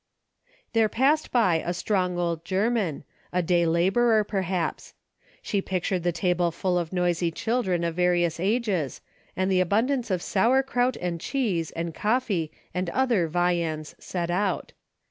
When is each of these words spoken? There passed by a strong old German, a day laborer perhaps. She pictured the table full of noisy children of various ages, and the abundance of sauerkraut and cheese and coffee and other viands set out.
There 0.73 0.89
passed 0.89 1.31
by 1.31 1.57
a 1.63 1.75
strong 1.75 2.17
old 2.17 2.43
German, 2.43 3.03
a 3.31 3.43
day 3.43 3.67
laborer 3.67 4.23
perhaps. 4.23 4.95
She 5.43 5.61
pictured 5.61 6.01
the 6.01 6.11
table 6.11 6.49
full 6.49 6.79
of 6.79 6.91
noisy 6.91 7.29
children 7.29 7.83
of 7.83 7.93
various 7.97 8.39
ages, 8.39 9.01
and 9.35 9.51
the 9.51 9.59
abundance 9.61 10.09
of 10.09 10.23
sauerkraut 10.23 10.97
and 10.97 11.21
cheese 11.21 11.69
and 11.73 11.93
coffee 11.93 12.51
and 12.73 12.89
other 12.89 13.27
viands 13.27 13.93
set 13.99 14.31
out. 14.31 14.73